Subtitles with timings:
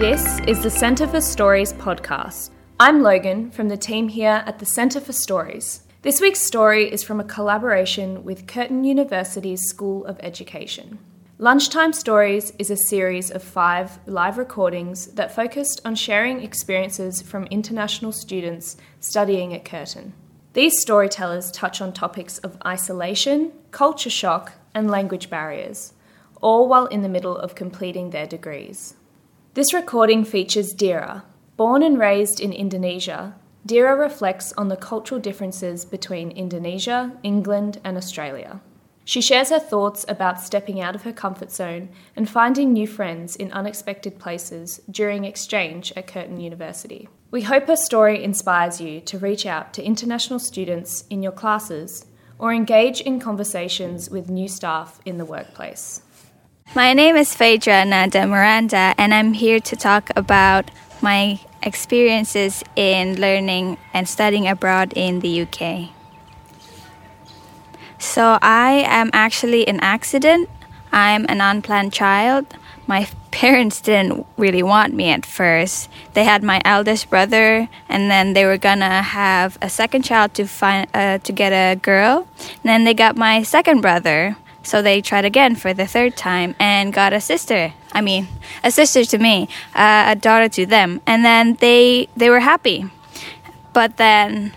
[0.00, 2.50] This is the Centre for Stories podcast.
[2.80, 5.82] I'm Logan from the team here at the Centre for Stories.
[6.00, 10.98] This week's story is from a collaboration with Curtin University's School of Education.
[11.36, 17.44] Lunchtime Stories is a series of five live recordings that focused on sharing experiences from
[17.48, 20.14] international students studying at Curtin.
[20.54, 25.92] These storytellers touch on topics of isolation, culture shock, and language barriers,
[26.40, 28.94] all while in the middle of completing their degrees.
[29.54, 31.24] This recording features Dira.
[31.56, 33.34] Born and raised in Indonesia,
[33.66, 38.60] Dira reflects on the cultural differences between Indonesia, England, and Australia.
[39.04, 43.34] She shares her thoughts about stepping out of her comfort zone and finding new friends
[43.34, 47.08] in unexpected places during exchange at Curtin University.
[47.30, 52.06] We hope her story inspires you to reach out to international students in your classes
[52.38, 56.02] or engage in conversations with new staff in the workplace.
[56.72, 60.70] My name is Phaedra Nanda Miranda, and I'm here to talk about
[61.02, 65.90] my experiences in learning and studying abroad in the UK.
[67.98, 70.48] So I am actually an accident.
[70.92, 72.46] I'm an unplanned child.
[72.86, 75.88] My parents didn't really want me at first.
[76.14, 80.46] They had my eldest brother, and then they were gonna have a second child to
[80.46, 82.28] find uh, to get a girl.
[82.38, 84.36] And then they got my second brother,
[84.70, 87.74] so they tried again for the third time and got a sister.
[87.92, 88.28] I mean,
[88.62, 92.88] a sister to me, uh, a daughter to them, and then they they were happy.
[93.72, 94.52] But then,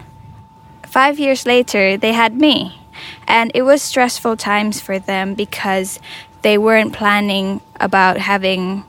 [0.83, 2.83] five years later, they had me
[3.27, 5.99] and it was stressful times for them because
[6.41, 8.83] they weren't planning about having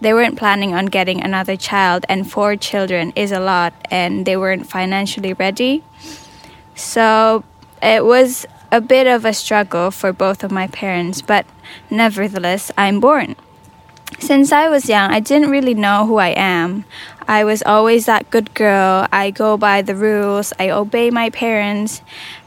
[0.00, 4.36] they weren't planning on getting another child and four children is a lot and they
[4.36, 5.82] weren't financially ready
[6.74, 7.42] so
[7.82, 11.46] it was a bit of a struggle for both of my parents but
[11.90, 13.36] nevertheless i'm born.
[14.18, 16.84] Since i was young i didn't really know who i am.
[17.28, 19.06] I was always that good girl.
[19.12, 20.54] I go by the rules.
[20.58, 22.00] I obey my parents.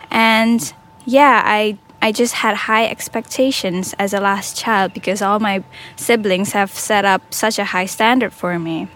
[0.10, 0.74] And
[1.06, 5.64] yeah, I I just had high expectations as a last child because all my
[5.96, 8.88] siblings have set up such a high standard for me.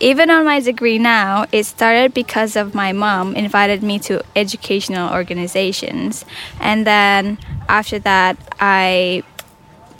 [0.00, 5.12] Even on my degree now, it started because of my mom invited me to educational
[5.12, 6.24] organizations.
[6.60, 7.38] And then
[7.68, 9.22] after that, I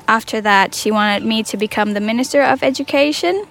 [0.06, 3.44] after that she wanted me to become the minister of education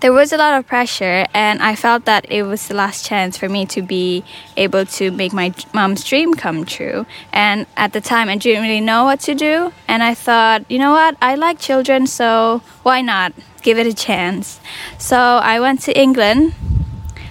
[0.00, 3.36] there was a lot of pressure, and I felt that it was the last chance
[3.36, 4.24] for me to be
[4.56, 7.06] able to make my mom's dream come true.
[7.32, 10.78] And at the time, I didn't really know what to do, and I thought, you
[10.78, 14.60] know what, I like children, so why not give it a chance?
[14.98, 16.54] So I went to England,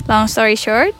[0.07, 0.95] long story short.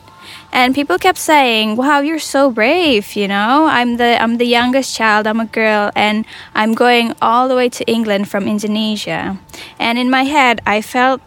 [0.52, 4.96] And people kept saying, "Wow, you're so brave!" You know, I'm the I'm the youngest
[4.96, 5.26] child.
[5.26, 9.38] I'm a girl, and I'm going all the way to England from Indonesia.
[9.78, 11.22] And in my head, I felt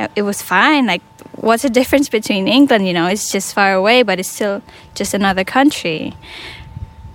[0.00, 0.86] uh, it was fine.
[0.86, 1.02] Like,
[1.38, 2.86] what's the difference between England?
[2.86, 4.62] You know, it's just far away, but it's still
[4.94, 6.14] just another country.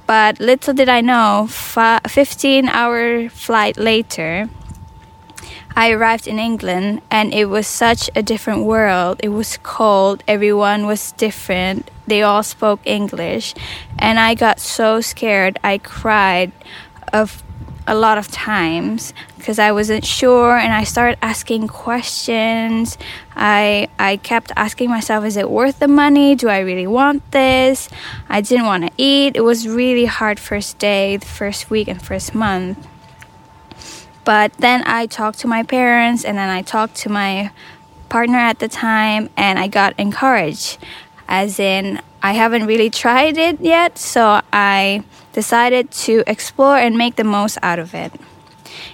[0.05, 4.49] But little did I know, 15 hour flight later,
[5.75, 9.19] I arrived in England and it was such a different world.
[9.23, 13.55] It was cold, everyone was different, they all spoke English,
[13.97, 15.57] and I got so scared.
[15.63, 16.51] I cried
[17.11, 17.43] of
[17.87, 22.97] a lot of times because I wasn't sure and I started asking questions.
[23.35, 26.35] I I kept asking myself is it worth the money?
[26.35, 27.89] Do I really want this?
[28.29, 29.35] I didn't want to eat.
[29.35, 32.87] It was really hard first day, the first week and first month.
[34.25, 37.51] But then I talked to my parents and then I talked to my
[38.09, 40.77] partner at the time and I got encouraged
[41.27, 45.03] as in I haven't really tried it yet, so I
[45.33, 48.13] decided to explore and make the most out of it.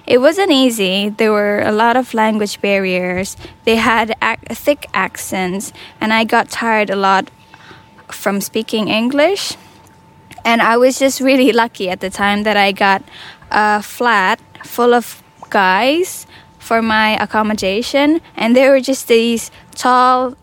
[0.08, 1.10] It wasn't easy.
[1.10, 3.38] There were a lot of language barriers.
[3.66, 7.30] They had ac- thick accents, and I got tired a lot
[8.08, 9.56] from speaking English.
[10.44, 13.04] And I was just really lucky at the time that I got
[13.52, 16.28] a flat full of guys
[16.60, 20.36] for my accommodation, and they were just these tall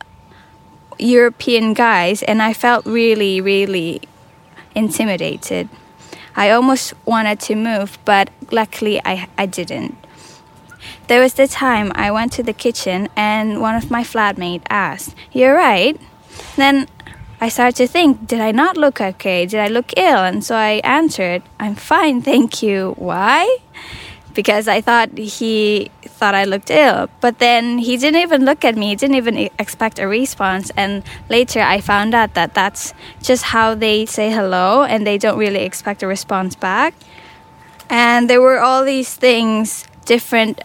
[0.99, 4.01] European guys, and I felt really, really
[4.75, 5.69] intimidated.
[6.35, 9.97] I almost wanted to move, but luckily I, I didn't.
[11.09, 15.15] There was the time I went to the kitchen and one of my flatmates asked,
[15.33, 15.99] You're right?
[16.57, 16.89] Then
[17.41, 19.47] I started to think, Did I not look okay?
[19.47, 20.19] Did I look ill?
[20.19, 22.95] And so I answered, I'm fine, thank you.
[22.99, 23.59] Why?
[24.37, 27.09] Because I thought he thought I looked ill.
[27.21, 30.71] But then he didn't even look at me, he didn't even expect a response.
[30.77, 35.39] And later I found out that that's just how they say hello and they don't
[35.39, 36.95] really expect a response back.
[37.91, 40.63] and there were all these things, different.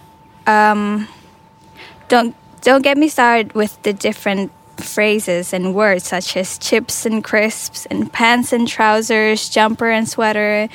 [0.47, 1.07] Um,
[2.09, 7.23] don't don't get me started with the different phrases and words such as chips and
[7.23, 10.67] crisps and pants and trousers, jumper and sweater.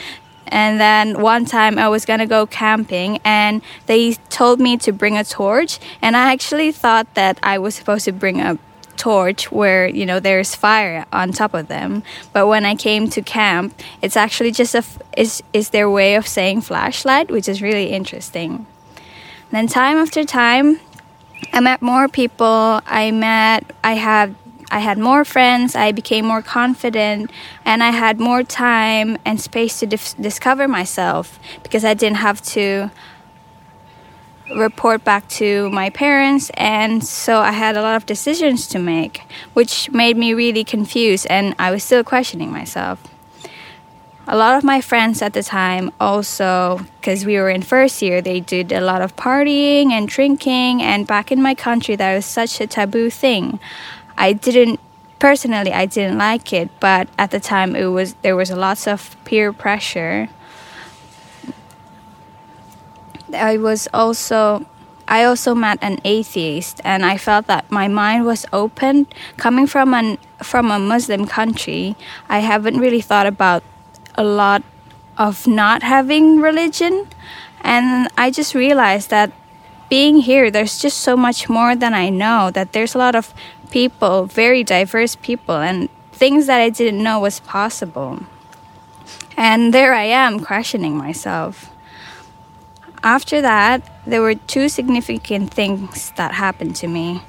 [0.48, 5.16] And then one time I was gonna go camping and they told me to bring
[5.16, 5.78] a torch.
[6.02, 8.58] And I actually thought that I was supposed to bring a
[8.96, 12.02] torch where you know there's fire on top of them
[12.32, 16.14] but when i came to camp it's actually just a f- is is their way
[16.14, 18.64] of saying flashlight which is really interesting
[19.50, 20.80] then time after time
[21.52, 22.80] I met more people.
[22.86, 24.34] I met, I had,
[24.70, 25.74] I had more friends.
[25.74, 27.30] I became more confident,
[27.64, 32.42] and I had more time and space to dif- discover myself because I didn't have
[32.54, 32.90] to
[34.54, 39.22] report back to my parents and so I had a lot of decisions to make
[39.54, 43.02] which made me really confused and I was still questioning myself
[44.28, 48.22] a lot of my friends at the time also because we were in first year
[48.22, 52.24] they did a lot of partying and drinking and back in my country that was
[52.24, 53.58] such a taboo thing
[54.18, 54.80] i didn't
[55.18, 59.16] personally i didn't like it but at the time it was there was lots of
[59.24, 60.28] peer pressure
[63.34, 64.64] i was also
[65.08, 69.94] I also met an atheist and I felt that my mind was open coming from
[69.94, 71.94] an from a Muslim country
[72.28, 73.62] I haven't really thought about
[74.16, 74.64] a lot
[75.18, 77.08] of not having religion.
[77.62, 79.32] And I just realized that
[79.88, 83.32] being here, there's just so much more than I know, that there's a lot of
[83.76, 88.20] people, very diverse people, and things that I didn't know was possible.
[89.36, 91.68] And there I am questioning myself.
[93.02, 97.20] After that, there were two significant things that happened to me.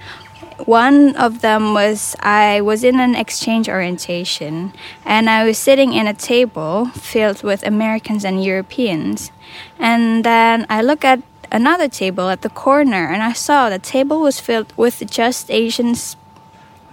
[0.63, 4.71] One of them was I was in an exchange orientation
[5.03, 9.31] and I was sitting in a table filled with Americans and Europeans.
[9.77, 11.19] And then I look at
[11.51, 16.15] another table at the corner and I saw the table was filled with just Asians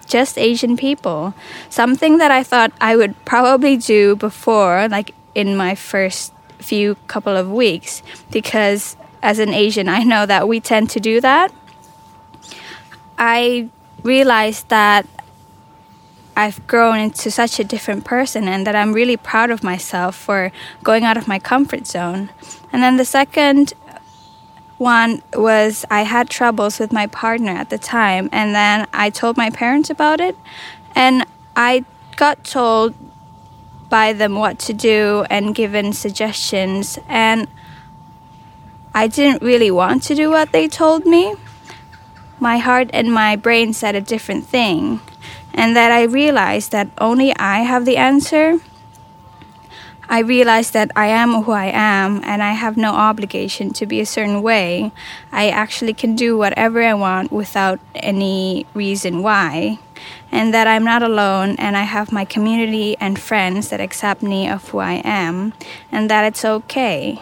[0.05, 1.35] just Asian people.
[1.71, 7.37] Something that I thought I would probably do before like in my first few couple
[7.37, 11.53] of weeks because as an Asian I know that we tend to do that
[13.19, 13.69] I
[14.03, 15.07] realized that
[16.37, 20.51] I've grown into such a different person and that I'm really proud of myself for
[20.83, 22.31] going out of my comfort zone.
[22.73, 23.73] And then the second
[24.79, 29.37] one was I had troubles with my partner at the time, and then I told
[29.37, 30.37] my parents about it,
[30.95, 31.25] and
[31.57, 31.85] I
[32.17, 32.95] got told
[33.89, 37.47] by them what to do and given suggestions, and
[38.95, 41.35] I didn't really want to do what they told me
[42.41, 45.01] my heart and my brain said a different thing,
[45.53, 48.61] and that I realized that only I have the answer.
[50.09, 54.01] I realized that I am who I am and I have no obligation to be
[54.01, 54.93] a certain way.
[55.33, 59.79] I actually can do whatever I want without any reason why.
[60.31, 64.49] And that I'm not alone and I have my community and friends that accept me
[64.49, 65.53] of who I am
[65.91, 67.21] and that it's okay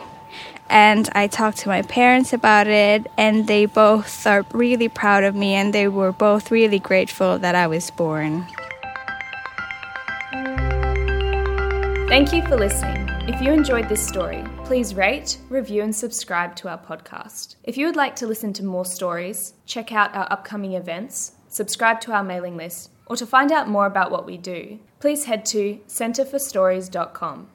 [0.73, 5.35] and I talked to my parents about it, and they both are really proud of
[5.35, 8.47] me, and they were both really grateful that I was born.
[12.13, 13.09] Thank you for listening.
[13.27, 17.57] If you enjoyed this story, please rate, review, and subscribe to our podcast.
[17.65, 22.03] If you would like to listen to more stories, check out our upcoming events, subscribe
[22.03, 25.47] to our mailing list, or to find out more about what we do, please head
[25.47, 27.49] to centreforstories.com.